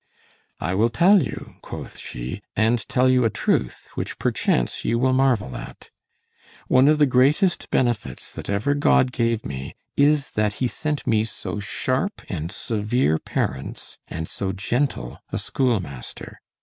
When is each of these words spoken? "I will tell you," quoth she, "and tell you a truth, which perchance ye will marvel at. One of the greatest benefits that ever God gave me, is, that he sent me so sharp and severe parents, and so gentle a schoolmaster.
"I 0.59 0.73
will 0.73 0.89
tell 0.89 1.21
you," 1.21 1.57
quoth 1.61 1.99
she, 1.99 2.41
"and 2.55 2.89
tell 2.89 3.07
you 3.07 3.23
a 3.23 3.29
truth, 3.29 3.87
which 3.93 4.17
perchance 4.17 4.83
ye 4.83 4.95
will 4.95 5.13
marvel 5.13 5.55
at. 5.55 5.91
One 6.67 6.87
of 6.87 6.97
the 6.97 7.05
greatest 7.05 7.69
benefits 7.69 8.33
that 8.33 8.49
ever 8.49 8.73
God 8.73 9.11
gave 9.11 9.45
me, 9.45 9.75
is, 9.95 10.31
that 10.31 10.53
he 10.53 10.67
sent 10.67 11.05
me 11.05 11.23
so 11.23 11.59
sharp 11.59 12.23
and 12.27 12.51
severe 12.51 13.19
parents, 13.19 13.99
and 14.07 14.27
so 14.27 14.51
gentle 14.51 15.19
a 15.31 15.37
schoolmaster. 15.37 16.41